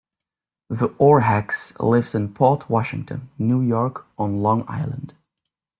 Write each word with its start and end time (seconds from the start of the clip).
The 0.69 0.89
Oreheks 0.99 1.79
live 1.79 2.15
in 2.15 2.33
Port 2.33 2.67
Washington, 2.71 3.29
New 3.37 3.61
York 3.61 4.07
on 4.17 4.41
Long 4.41 4.65
Island. 4.67 5.13